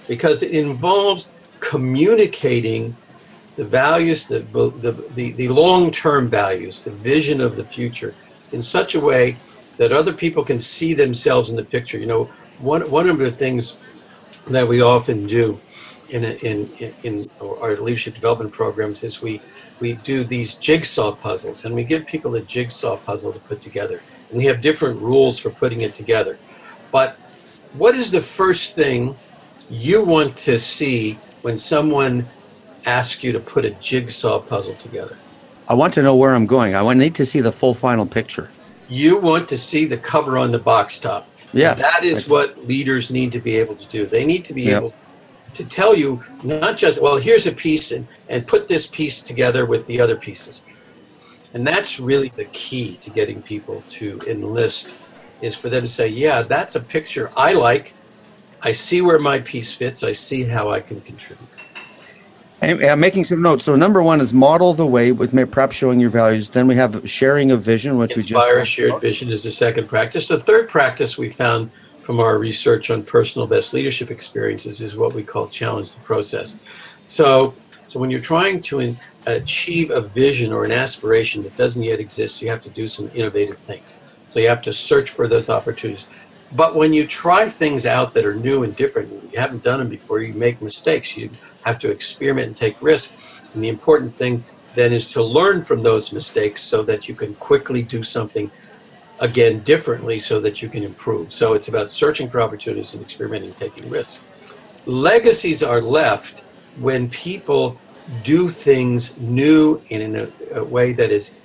because 0.07 0.43
it 0.43 0.51
involves 0.51 1.31
communicating 1.59 2.95
the 3.55 3.65
values, 3.65 4.27
the 4.27 4.39
the 4.79 4.91
the, 5.15 5.31
the 5.31 5.47
long 5.49 5.89
term 5.89 6.29
values, 6.29 6.81
the 6.81 6.91
vision 6.91 7.41
of 7.41 7.55
the 7.55 7.65
future, 7.65 8.13
in 8.51 8.61
such 8.61 8.93
a 8.93 8.99
way 8.99 9.37
that 9.77 9.91
other 9.91 10.13
people 10.13 10.43
can 10.43 10.59
see 10.59 10.93
themselves 10.93 11.49
in 11.49 11.55
the 11.55 11.63
picture. 11.63 11.97
You 11.97 12.05
know, 12.05 12.29
one 12.59 12.89
one 12.91 13.09
of 13.09 13.17
the 13.17 13.31
things 13.31 13.77
that 14.47 14.67
we 14.67 14.81
often 14.81 15.25
do 15.25 15.59
in 16.09 16.23
in 16.23 16.93
in 17.03 17.29
our 17.41 17.77
leadership 17.77 18.13
development 18.13 18.51
programs 18.51 19.03
is 19.03 19.21
we 19.21 19.41
we 19.79 19.93
do 19.93 20.23
these 20.23 20.53
jigsaw 20.55 21.13
puzzles 21.13 21.65
and 21.65 21.75
we 21.75 21.83
give 21.83 22.05
people 22.05 22.35
a 22.35 22.41
jigsaw 22.41 22.95
puzzle 22.97 23.33
to 23.33 23.39
put 23.39 23.61
together. 23.61 24.01
And 24.29 24.37
we 24.37 24.45
have 24.45 24.61
different 24.61 25.01
rules 25.01 25.39
for 25.39 25.49
putting 25.49 25.81
it 25.81 25.93
together. 25.93 26.37
But 26.91 27.17
what 27.73 27.95
is 27.95 28.11
the 28.11 28.21
first 28.21 28.75
thing 28.75 29.15
you 29.69 30.03
want 30.03 30.37
to 30.37 30.59
see 30.59 31.19
when 31.41 31.57
someone 31.57 32.25
asks 32.85 33.23
you 33.23 33.31
to 33.31 33.39
put 33.39 33.65
a 33.65 33.71
jigsaw 33.71 34.39
puzzle 34.39 34.75
together? 34.75 35.17
I 35.67 35.73
want 35.73 35.93
to 35.95 36.01
know 36.01 36.15
where 36.15 36.35
i'm 36.35 36.45
going. 36.45 36.75
I 36.75 36.93
need 36.93 37.15
to 37.15 37.25
see 37.25 37.41
the 37.41 37.51
full 37.51 37.73
final 37.73 38.05
picture. 38.05 38.49
You 38.89 39.19
want 39.19 39.47
to 39.49 39.57
see 39.57 39.85
the 39.85 39.97
cover 39.97 40.37
on 40.37 40.51
the 40.51 40.59
box 40.59 40.99
top. 40.99 41.27
Yeah. 41.53 41.71
And 41.71 41.81
that 41.81 42.03
is 42.03 42.27
what 42.27 42.65
leaders 42.67 43.09
need 43.09 43.31
to 43.31 43.39
be 43.39 43.57
able 43.57 43.75
to 43.75 43.87
do. 43.89 44.05
They 44.05 44.25
need 44.25 44.43
to 44.45 44.53
be 44.53 44.63
yep. 44.63 44.77
able 44.77 44.93
to 45.53 45.63
tell 45.63 45.95
you 45.95 46.21
not 46.43 46.77
just 46.77 47.01
well 47.01 47.17
here's 47.17 47.47
a 47.47 47.51
piece 47.51 47.91
and, 47.91 48.07
and 48.29 48.47
put 48.47 48.67
this 48.67 48.87
piece 48.87 49.21
together 49.21 49.65
with 49.65 49.85
the 49.87 49.99
other 49.99 50.15
pieces 50.15 50.65
and 51.53 51.65
that's 51.65 51.99
really 51.99 52.29
the 52.35 52.45
key 52.45 52.97
to 52.97 53.09
getting 53.09 53.41
people 53.41 53.83
to 53.89 54.19
enlist 54.27 54.95
is 55.41 55.55
for 55.55 55.69
them 55.69 55.83
to 55.83 55.89
say 55.89 56.07
yeah 56.07 56.41
that's 56.41 56.75
a 56.75 56.79
picture 56.79 57.31
i 57.35 57.53
like 57.53 57.93
i 58.61 58.71
see 58.71 59.01
where 59.01 59.19
my 59.19 59.39
piece 59.39 59.73
fits 59.73 60.03
i 60.03 60.11
see 60.11 60.43
how 60.43 60.69
i 60.69 60.79
can 60.79 60.99
contribute 61.01 61.49
I'm 62.63 62.99
making 62.99 63.25
some 63.25 63.41
notes. 63.41 63.65
So 63.65 63.75
number 63.75 64.01
one 64.01 64.21
is 64.21 64.33
model 64.33 64.73
the 64.73 64.85
way 64.85 65.11
with 65.11 65.33
perhaps 65.51 65.75
showing 65.75 65.99
your 65.99 66.09
values. 66.09 66.49
Then 66.49 66.65
we 66.65 66.75
have 66.75 67.09
sharing 67.09 67.51
a 67.51 67.57
vision, 67.57 67.97
which 67.97 68.15
Inspire 68.15 68.21
we 68.21 68.61
just 68.61 68.79
Inspire 68.79 68.89
shared 68.89 69.01
vision 69.01 69.29
is 69.31 69.43
the 69.43 69.51
second 69.51 69.87
practice. 69.87 70.29
The 70.29 70.39
third 70.39 70.69
practice 70.69 71.17
we 71.17 71.29
found 71.29 71.71
from 72.03 72.19
our 72.19 72.37
research 72.37 72.91
on 72.91 73.01
personal 73.03 73.47
best 73.47 73.73
leadership 73.73 74.11
experiences 74.11 74.81
is 74.81 74.95
what 74.95 75.13
we 75.13 75.23
call 75.23 75.47
challenge 75.47 75.93
the 75.93 76.01
process. 76.01 76.59
So, 77.05 77.55
so 77.87 77.99
when 77.99 78.09
you're 78.09 78.19
trying 78.19 78.61
to 78.63 78.79
in, 78.79 78.99
achieve 79.25 79.89
a 79.89 80.01
vision 80.01 80.51
or 80.51 80.65
an 80.65 80.71
aspiration 80.71 81.43
that 81.43 81.55
doesn't 81.55 81.81
yet 81.81 81.99
exist, 81.99 82.41
you 82.41 82.49
have 82.49 82.61
to 82.61 82.69
do 82.69 82.87
some 82.87 83.09
innovative 83.15 83.57
things. 83.57 83.97
So 84.27 84.39
you 84.39 84.49
have 84.49 84.61
to 84.63 84.73
search 84.73 85.09
for 85.09 85.27
those 85.27 85.49
opportunities. 85.49 86.07
But 86.51 86.75
when 86.75 86.93
you 86.93 87.07
try 87.07 87.49
things 87.49 87.85
out 87.85 88.13
that 88.13 88.25
are 88.25 88.35
new 88.35 88.63
and 88.63 88.75
different, 88.75 89.11
you 89.31 89.39
haven't 89.39 89.63
done 89.63 89.79
them 89.79 89.89
before, 89.89 90.19
you 90.19 90.33
make 90.33 90.61
mistakes. 90.61 91.15
You 91.17 91.29
have 91.65 91.79
to 91.79 91.89
experiment 91.89 92.47
and 92.47 92.57
take 92.57 92.79
risks. 92.81 93.13
And 93.53 93.63
the 93.63 93.69
important 93.69 94.13
thing 94.13 94.43
then 94.75 94.91
is 94.91 95.09
to 95.11 95.23
learn 95.23 95.61
from 95.61 95.83
those 95.83 96.11
mistakes 96.11 96.61
so 96.61 96.83
that 96.83 97.07
you 97.07 97.15
can 97.15 97.35
quickly 97.35 97.81
do 97.81 98.03
something 98.03 98.51
again 99.23 99.59
differently 99.61 100.19
so 100.19 100.41
that 100.41 100.61
you 100.61 100.67
can 100.67 100.83
improve. 100.83 101.31
So 101.31 101.53
it's 101.53 101.69
about 101.69 101.89
searching 101.89 102.29
for 102.29 102.41
opportunities 102.41 102.93
and 102.93 103.01
experimenting, 103.01 103.53
taking 103.53 103.89
risks. 103.89 104.19
Legacies 104.85 105.63
are 105.63 105.81
left 105.81 106.43
when 106.77 107.09
people 107.09 107.79
do 108.23 108.49
things 108.49 109.17
new 109.17 109.81
in 109.89 110.15
a, 110.17 110.27
a 110.55 110.63
way 110.63 110.91
that 110.91 111.09
is 111.09 111.35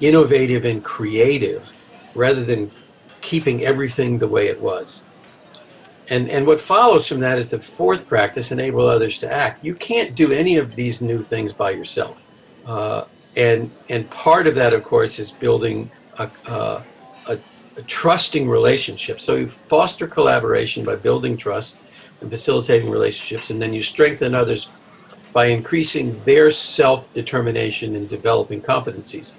innovative 0.00 0.64
and 0.64 0.82
creative 0.82 1.72
rather 2.16 2.44
than 2.44 2.72
keeping 3.20 3.62
everything 3.62 4.18
the 4.18 4.26
way 4.26 4.48
it 4.48 4.60
was. 4.60 5.04
And, 6.10 6.28
and 6.28 6.44
what 6.44 6.60
follows 6.60 7.06
from 7.06 7.20
that 7.20 7.38
is 7.38 7.50
the 7.50 7.60
fourth 7.60 8.08
practice 8.08 8.50
enable 8.50 8.84
others 8.84 9.20
to 9.20 9.32
act. 9.32 9.64
You 9.64 9.76
can't 9.76 10.16
do 10.16 10.32
any 10.32 10.56
of 10.56 10.74
these 10.74 11.00
new 11.00 11.22
things 11.22 11.52
by 11.52 11.70
yourself. 11.70 12.28
Uh, 12.66 13.04
and, 13.36 13.70
and 13.88 14.10
part 14.10 14.48
of 14.48 14.56
that, 14.56 14.72
of 14.72 14.82
course, 14.82 15.20
is 15.20 15.30
building 15.30 15.88
a, 16.18 16.28
uh, 16.46 16.82
trusting 17.82 18.48
relationship. 18.48 19.20
So 19.20 19.36
you 19.36 19.48
foster 19.48 20.06
collaboration 20.06 20.84
by 20.84 20.96
building 20.96 21.36
trust 21.36 21.78
and 22.20 22.30
facilitating 22.30 22.90
relationships, 22.90 23.50
and 23.50 23.60
then 23.60 23.72
you 23.72 23.82
strengthen 23.82 24.34
others 24.34 24.70
by 25.32 25.46
increasing 25.46 26.22
their 26.24 26.50
self 26.50 27.12
determination 27.14 27.94
and 27.96 28.08
developing 28.08 28.60
competencies. 28.60 29.36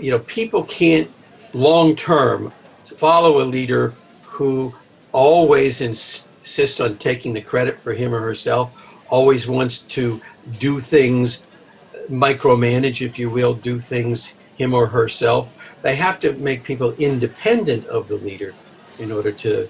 You 0.00 0.12
know, 0.12 0.20
people 0.20 0.64
can't 0.64 1.10
long 1.52 1.94
term 1.94 2.52
follow 2.96 3.42
a 3.42 3.44
leader 3.44 3.94
who 4.22 4.74
always 5.12 5.80
insists 5.80 6.80
on 6.80 6.96
taking 6.98 7.34
the 7.34 7.42
credit 7.42 7.78
for 7.78 7.92
him 7.92 8.14
or 8.14 8.20
herself, 8.20 8.70
always 9.08 9.46
wants 9.46 9.80
to 9.80 10.20
do 10.58 10.80
things, 10.80 11.46
micromanage, 12.08 13.04
if 13.04 13.18
you 13.18 13.28
will, 13.28 13.54
do 13.54 13.78
things 13.78 14.36
him 14.56 14.74
or 14.74 14.86
herself 14.86 15.52
they 15.82 15.94
have 15.96 16.18
to 16.20 16.32
make 16.34 16.64
people 16.64 16.92
independent 16.94 17.86
of 17.86 18.08
the 18.08 18.16
leader 18.16 18.54
in 18.98 19.12
order 19.12 19.32
to 19.32 19.68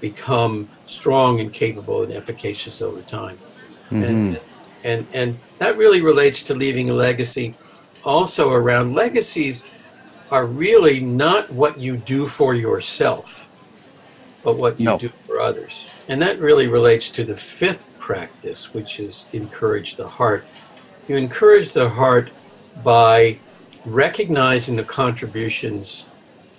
become 0.00 0.68
strong 0.86 1.40
and 1.40 1.52
capable 1.52 2.02
and 2.02 2.12
efficacious 2.12 2.80
over 2.80 3.02
time. 3.02 3.38
Mm-hmm. 3.90 4.04
And, 4.04 4.40
and, 4.84 5.06
and 5.12 5.38
that 5.58 5.76
really 5.76 6.00
relates 6.00 6.42
to 6.44 6.54
leaving 6.54 6.90
a 6.90 6.94
legacy 6.94 7.54
also 8.04 8.52
around 8.52 8.94
legacies 8.94 9.68
are 10.30 10.46
really 10.46 11.00
not 11.00 11.52
what 11.52 11.78
you 11.78 11.96
do 11.96 12.26
for 12.26 12.54
yourself, 12.54 13.48
but 14.42 14.56
what 14.56 14.78
you 14.78 14.86
no. 14.86 14.98
do 14.98 15.10
for 15.24 15.40
others. 15.40 15.88
And 16.08 16.20
that 16.22 16.38
really 16.38 16.68
relates 16.68 17.10
to 17.12 17.24
the 17.24 17.36
fifth 17.36 17.86
practice, 17.98 18.72
which 18.72 19.00
is 19.00 19.28
encourage 19.32 19.96
the 19.96 20.08
heart. 20.08 20.44
You 21.06 21.16
encourage 21.16 21.72
the 21.72 21.88
heart 21.88 22.30
by 22.82 23.38
recognizing 23.84 24.76
the 24.76 24.84
contributions 24.84 26.06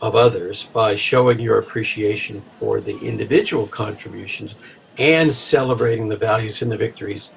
of 0.01 0.15
others 0.15 0.69
by 0.73 0.95
showing 0.95 1.39
your 1.39 1.59
appreciation 1.59 2.41
for 2.41 2.79
the 2.79 2.97
individual 2.99 3.67
contributions 3.67 4.55
and 4.97 5.33
celebrating 5.33 6.09
the 6.09 6.17
values 6.17 6.61
and 6.61 6.71
the 6.71 6.77
victories 6.77 7.33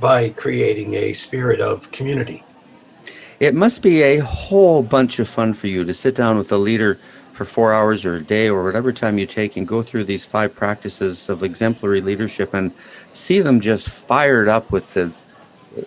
by 0.00 0.30
creating 0.30 0.94
a 0.94 1.12
spirit 1.12 1.60
of 1.60 1.90
community. 1.90 2.44
It 3.40 3.54
must 3.54 3.82
be 3.82 4.02
a 4.02 4.18
whole 4.18 4.82
bunch 4.82 5.18
of 5.18 5.28
fun 5.28 5.54
for 5.54 5.66
you 5.66 5.84
to 5.84 5.94
sit 5.94 6.14
down 6.14 6.38
with 6.38 6.52
a 6.52 6.56
leader 6.56 6.98
for 7.32 7.44
four 7.44 7.72
hours 7.72 8.04
or 8.04 8.14
a 8.14 8.22
day 8.22 8.48
or 8.48 8.62
whatever 8.62 8.92
time 8.92 9.18
you 9.18 9.26
take 9.26 9.56
and 9.56 9.66
go 9.66 9.82
through 9.82 10.04
these 10.04 10.24
five 10.24 10.54
practices 10.54 11.28
of 11.28 11.42
exemplary 11.42 12.00
leadership 12.00 12.54
and 12.54 12.72
see 13.12 13.40
them 13.40 13.60
just 13.60 13.88
fired 13.88 14.48
up 14.48 14.70
with 14.70 14.94
the 14.94 15.12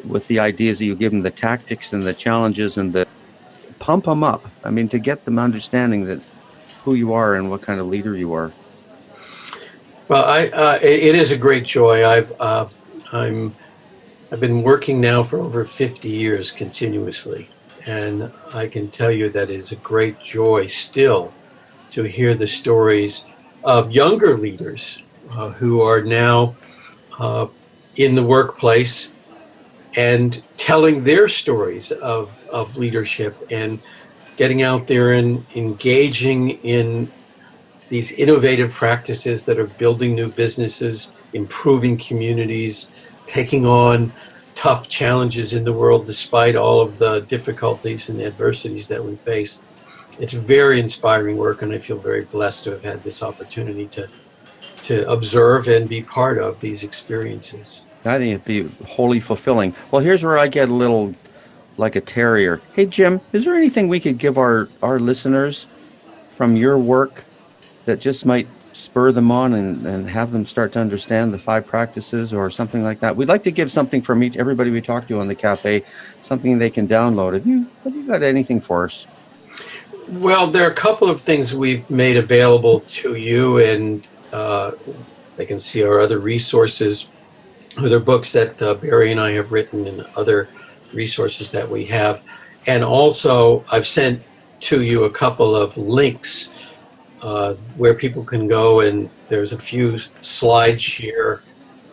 with 0.04 0.28
the 0.28 0.40
ideas 0.40 0.80
that 0.80 0.86
you 0.86 0.96
give 0.96 1.12
them, 1.12 1.22
the 1.22 1.30
tactics 1.30 1.94
and 1.94 2.04
the 2.04 2.14
challenges 2.14 2.78
and 2.78 2.92
the 2.92 3.05
pump 3.86 4.06
them 4.06 4.24
up. 4.24 4.44
I 4.64 4.72
mean, 4.72 4.90
to 4.90 4.98
get 4.98 5.26
them 5.26 5.38
understanding 5.38 6.06
that 6.06 6.20
who 6.84 6.96
you 6.96 7.14
are 7.14 7.36
and 7.36 7.52
what 7.52 7.62
kind 7.62 7.80
of 7.80 7.86
leader 7.86 8.18
you 8.18 8.34
are. 8.34 8.52
Well, 10.08 10.26
I 10.26 10.48
uh, 10.48 10.80
it 10.82 11.16
is 11.16 11.32
a 11.32 11.38
great 11.38 11.66
joy. 11.66 12.06
I've 12.06 12.32
uh, 12.42 12.68
I'm 13.12 13.56
I've 14.32 14.40
been 14.40 14.64
working 14.64 15.00
now 15.00 15.22
for 15.24 15.38
over 15.40 15.66
50 15.66 16.10
years 16.10 16.52
continuously, 16.52 17.50
and 17.86 18.32
I 18.54 18.68
can 18.68 18.90
tell 18.90 19.12
you 19.12 19.30
that 19.30 19.52
it 19.52 19.60
is 19.60 19.72
a 19.72 19.78
great 19.78 20.20
joy 20.20 20.66
still 20.66 21.32
to 21.92 22.04
hear 22.04 22.34
the 22.34 22.48
stories 22.48 23.28
of 23.64 23.92
younger 23.92 24.36
leaders 24.36 25.04
uh, 25.32 25.50
who 25.50 25.82
are 25.82 26.02
now 26.02 26.56
uh, 27.20 27.48
in 27.98 28.16
the 28.16 28.24
workplace 28.24 29.15
and 29.96 30.42
telling 30.58 31.04
their 31.04 31.28
stories 31.28 31.92
of, 31.92 32.48
of 32.50 32.78
leadership 32.78 33.36
and 33.50 33.80
getting 34.38 34.62
out 34.62 34.88
there 34.88 35.14
and 35.14 35.46
engaging 35.56 36.52
in 36.64 37.10
these 37.88 38.12
innovative 38.14 38.74
practices 38.74 39.46
that 39.46 39.60
are 39.60 39.68
building 39.68 40.16
new 40.16 40.30
businesses, 40.30 41.14
improving 41.34 41.98
communities, 41.98 43.08
taking 43.26 43.66
on 43.66 44.12
tough 44.56 44.90
challenges 44.90 45.54
in 45.54 45.64
the 45.64 45.72
world 45.72 46.06
despite 46.06 46.56
all 46.56 46.82
of 46.82 46.98
the 46.98 47.22
difficulties 47.22 48.10
and 48.10 48.22
adversities 48.22 48.88
that 48.88 49.04
we 49.04 49.16
face. 49.18 49.64
It's 50.20 50.34
very 50.34 50.80
inspiring 50.80 51.38
work, 51.38 51.62
and 51.62 51.74
I 51.74 51.80
feel 51.80 51.98
very 51.98 52.24
blessed 52.24 52.64
to 52.66 52.72
have 52.72 52.84
had 52.84 53.04
this 53.04 53.22
opportunity 53.22 53.88
to, 53.88 54.10
to 54.84 55.10
observe 55.10 55.68
and 55.68 55.88
be 55.88 56.02
part 56.02 56.38
of 56.38 56.60
these 56.62 56.84
experiences. 56.84 57.86
I 58.06 58.18
think 58.18 58.34
it'd 58.34 58.46
be 58.46 58.86
wholly 58.86 59.20
fulfilling. 59.20 59.74
Well, 59.92 60.02
here's 60.02 60.24
where 60.24 60.38
I 60.38 60.48
get 60.48 60.70
a 60.70 60.74
little 60.74 61.16
like 61.78 61.96
a 61.96 62.02
terrier. 62.02 62.62
Hey, 62.74 62.86
Jim, 62.86 63.20
is 63.34 63.46
there 63.46 63.56
anything 63.56 63.88
we 63.88 64.00
could 64.00 64.18
give 64.18 64.38
our, 64.38 64.70
our 64.82 65.00
listeners 65.00 65.68
from 66.36 66.56
your 66.56 66.78
work 66.78 67.26
that 67.86 68.00
just 68.00 68.26
might 68.26 68.48
spur 68.76 69.12
them 69.12 69.32
on 69.32 69.54
and, 69.54 69.86
and 69.88 70.10
have 70.10 70.32
them 70.32 70.46
start 70.46 70.74
to 70.74 70.80
understand 70.80 71.34
the 71.34 71.38
five 71.38 71.66
practices 71.66 72.34
or 72.34 72.52
something 72.52 72.84
like 72.84 73.00
that. 73.00 73.16
We'd 73.16 73.30
like 73.30 73.44
to 73.46 73.52
give 73.52 73.72
something 73.72 74.02
from 74.02 74.22
each 74.22 74.36
everybody 74.36 74.70
we 74.70 74.82
talk 74.82 75.08
to 75.08 75.20
on 75.20 75.28
the 75.28 75.36
cafe, 75.36 75.84
something 76.22 76.58
they 76.58 76.70
can 76.70 76.88
download. 76.88 77.34
Have 77.34 77.48
you 77.48 77.68
have 77.84 77.96
you 77.96 78.06
got 78.06 78.22
anything 78.22 78.60
for 78.60 78.86
us? 78.86 79.08
Well, 80.10 80.48
there 80.48 80.68
are 80.68 80.72
a 80.72 80.76
couple 80.76 81.10
of 81.10 81.22
things 81.22 81.56
we've 81.56 81.90
made 81.90 82.18
available 82.18 82.82
to 82.82 83.16
you, 83.16 83.58
and 83.60 84.06
uh, 84.32 84.74
they 85.36 85.46
can 85.46 85.60
see 85.60 85.84
our 85.84 86.00
other 86.00 86.20
resources, 86.20 87.08
other 87.78 88.00
books 88.00 88.32
that 88.32 88.62
uh, 88.62 88.76
Barry 88.76 89.12
and 89.12 89.20
I 89.20 89.32
have 89.32 89.52
written, 89.52 89.88
and 89.88 90.06
other 90.16 90.50
resources 90.94 91.52
that 91.52 91.70
we 91.70 91.86
have. 91.86 92.22
And 92.68 92.84
also, 92.84 93.64
I've 93.72 93.88
sent 93.88 94.22
to 94.62 94.82
you 94.82 95.04
a 95.04 95.10
couple 95.10 95.56
of 95.56 95.78
links 95.78 96.54
uh, 97.22 97.56
where 97.78 97.94
people 97.94 98.24
can 98.24 98.48
go, 98.48 98.82
and 98.82 99.10
there's 99.28 99.54
a 99.54 99.58
few 99.58 99.98
slide 100.22 100.82
share 100.82 101.42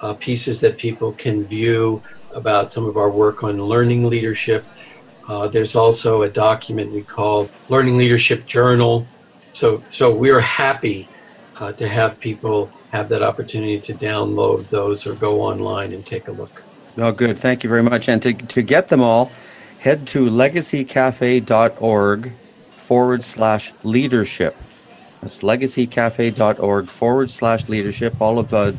uh, 0.01 0.15
pieces 0.15 0.61
that 0.61 0.79
people 0.79 1.13
can 1.13 1.45
view 1.45 2.03
about 2.35 2.73
some 2.73 2.87
of 2.87 2.97
our 2.97 3.11
work 3.11 3.43
on 3.45 3.63
learning 3.63 4.09
leadership. 4.09 4.65
Uh, 5.29 5.49
there's 5.49 5.77
also 5.77 6.23
a 6.23 6.29
document 6.29 6.93
we 6.93 7.03
call 7.03 7.49
Learning 7.69 7.97
Leadership 7.97 8.47
Journal. 8.47 9.07
So, 9.53 9.83
so 9.87 10.15
we're 10.15 10.41
happy 10.41 11.09
uh, 11.63 11.73
to 11.73 11.87
have 11.87 12.19
people 12.19 12.69
have 12.91 13.09
that 13.09 13.23
opportunity 13.23 13.79
to 13.79 13.95
download 13.95 14.69
those 14.71 15.07
or 15.07 15.15
go 15.15 15.41
online 15.41 15.93
and 15.93 16.05
take 16.05 16.27
a 16.27 16.33
look. 16.33 16.65
Oh, 16.99 17.13
good. 17.13 17.39
Thank 17.39 17.63
you 17.63 17.71
very 17.71 17.85
much. 17.85 18.09
And 18.09 18.21
to, 18.23 18.33
to 18.33 18.63
get 18.63 18.89
them 18.89 19.01
all, 19.01 19.31
head 19.79 20.09
to 20.09 20.29
legacycafe.org 20.29 22.33
forward 22.73 23.23
slash 23.23 23.73
leadership. 23.85 24.57
That's 25.21 25.39
legacycafe.org 25.39 26.89
forward 26.89 27.31
slash 27.31 27.69
leadership. 27.69 28.21
All 28.21 28.41
of 28.41 28.53
uh, 28.53 28.73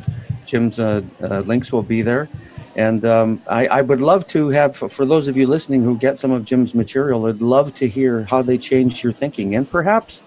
Jim's 0.45 0.77
uh, 0.77 1.03
uh, 1.21 1.39
links 1.39 1.71
will 1.71 1.83
be 1.83 2.01
there. 2.01 2.27
And 2.75 3.05
um, 3.05 3.41
I, 3.47 3.67
I, 3.67 3.81
would 3.81 4.01
love 4.01 4.27
to 4.29 4.49
have, 4.49 4.75
for 4.75 5.05
those 5.05 5.27
of 5.27 5.37
you 5.37 5.45
listening 5.45 5.83
who 5.83 5.95
get 5.95 6.17
some 6.17 6.31
of 6.31 6.43
Jim's 6.43 6.73
material, 6.73 7.27
I'd 7.27 7.39
love 7.39 7.75
to 7.75 7.87
hear 7.87 8.23
how 8.25 8.41
they 8.41 8.57
changed 8.57 9.03
your 9.03 9.13
thinking 9.13 9.55
and 9.55 9.69
perhaps 9.69 10.23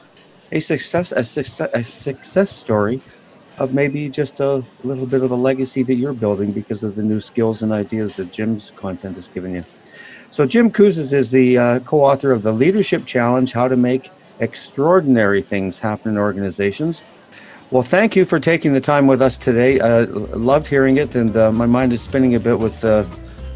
a 0.52 0.60
success, 0.60 1.12
a 1.12 1.24
success, 1.24 1.70
a 1.74 1.84
success 1.84 2.50
story 2.50 3.00
of 3.58 3.72
maybe 3.72 4.08
just 4.08 4.40
a 4.40 4.62
little 4.84 5.06
bit 5.06 5.22
of 5.22 5.30
a 5.30 5.34
legacy 5.34 5.82
that 5.82 5.94
you're 5.94 6.12
building 6.12 6.52
because 6.52 6.82
of 6.82 6.94
the 6.94 7.02
new 7.02 7.20
skills 7.20 7.62
and 7.62 7.72
ideas 7.72 8.16
that 8.16 8.30
Jim's 8.30 8.70
content 8.76 9.16
has 9.16 9.28
given 9.28 9.54
you. 9.54 9.64
So 10.30 10.44
Jim 10.44 10.70
Kouzes 10.70 11.12
is 11.12 11.30
the 11.30 11.56
uh, 11.56 11.78
co-author 11.80 12.32
of 12.32 12.42
the 12.42 12.52
Leadership 12.52 13.06
Challenge: 13.06 13.52
How 13.52 13.68
to 13.68 13.76
Make 13.76 14.10
Extraordinary 14.40 15.42
Things 15.42 15.78
Happen 15.78 16.12
in 16.12 16.18
Organizations. 16.18 17.02
Well, 17.70 17.82
thank 17.82 18.14
you 18.14 18.24
for 18.24 18.38
taking 18.38 18.74
the 18.74 18.80
time 18.80 19.06
with 19.06 19.20
us 19.20 19.38
today. 19.38 19.80
Uh, 19.80 20.06
loved 20.06 20.68
hearing 20.68 20.98
it, 20.98 21.16
and 21.16 21.36
uh, 21.36 21.50
my 21.50 21.66
mind 21.66 21.92
is 21.92 22.00
spinning 22.00 22.34
a 22.36 22.40
bit 22.40 22.58
with 22.58 22.84
uh, 22.84 23.02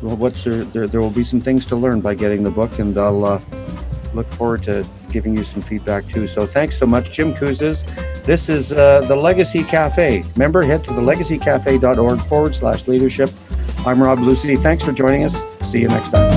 what's 0.01 0.43
there, 0.43 0.65
there, 0.65 0.87
there. 0.87 1.01
will 1.01 1.11
be 1.11 1.23
some 1.23 1.41
things 1.41 1.65
to 1.67 1.77
learn 1.77 2.01
by 2.01 2.15
getting 2.15 2.43
the 2.43 2.51
book, 2.51 2.79
and 2.79 2.97
I'll 2.99 3.25
uh, 3.25 3.41
look 4.15 4.27
forward 4.29 4.65
to 4.65 4.83
giving 5.11 5.37
you 5.37 5.45
some 5.45 5.62
feedback 5.62 6.07
too. 6.07 6.26
So 6.26 6.47
thanks 6.47 6.79
so 6.79 6.87
much, 6.87 7.12
Jim 7.12 7.35
Kouzes. 7.35 7.85
This 8.25 8.49
is 8.49 8.73
uh, 8.73 9.00
the 9.02 9.17
Legacy 9.17 9.64
Cafe. 9.64 10.25
Remember, 10.35 10.62
head 10.62 10.85
to 10.85 10.93
the 10.93 11.00
legacycafe.org 11.00 12.21
forward 12.21 12.55
slash 12.55 12.87
leadership. 12.87 13.31
I'm 13.87 14.02
Rob 14.02 14.21
Lucey. 14.21 14.57
Thanks 14.57 14.85
for 14.85 14.93
joining 14.93 15.25
us. 15.25 15.43
See 15.71 15.81
you 15.81 15.88
next 15.88 16.11
time. 16.11 16.31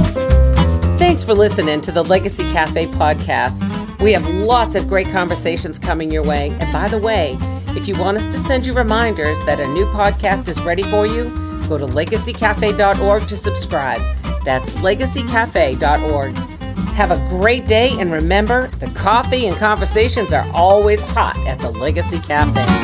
Thanks 0.98 1.24
for 1.24 1.34
listening 1.34 1.82
to 1.82 1.92
the 1.92 2.04
Legacy 2.04 2.44
Cafe 2.52 2.88
podcast. 2.88 3.62
We 4.02 4.14
have 4.14 4.28
lots 4.30 4.76
of 4.76 4.88
great 4.88 5.08
conversations 5.10 5.78
coming 5.78 6.12
your 6.12 6.24
way. 6.24 6.50
And 6.60 6.72
by 6.72 6.88
the 6.88 6.98
way, 6.98 7.38
if 7.76 7.88
you 7.88 8.00
want 8.00 8.18
us 8.18 8.28
to 8.28 8.40
send 8.40 8.66
you 8.66 8.74
reminders 8.74 9.44
that 9.46 9.60
a 9.60 9.68
new 9.74 9.86
podcast 9.88 10.48
is 10.48 10.62
ready 10.62 10.84
for 10.84 11.06
you, 11.06 11.26
go 11.68 11.78
to 11.78 11.86
legacycafe.org 11.86 13.28
to 13.28 13.38
subscribe. 13.38 14.02
That's 14.46 14.74
legacycafe.org. 14.76 16.53
Have 16.94 17.12
a 17.12 17.18
great 17.28 17.68
day, 17.68 17.92
and 18.00 18.12
remember 18.12 18.68
the 18.80 18.88
coffee 18.88 19.48
and 19.48 19.58
conversations 19.58 20.32
are 20.32 20.48
always 20.54 21.04
hot 21.04 21.36
at 21.48 21.60
the 21.60 21.72
Legacy 21.72 22.20
Cafe. 22.20 22.83